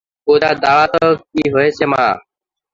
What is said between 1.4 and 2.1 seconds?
হয়েছে মা?